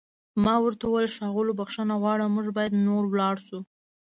ما 0.43 0.55
ورته 0.63 0.83
وویل: 0.87 1.13
ښاغلو، 1.17 1.57
بښنه 1.59 1.95
غواړم 2.01 2.29
موږ 2.35 2.47
باید 2.57 2.73
نور 2.85 3.03
ولاړ 3.07 3.35
شو. 3.47 3.59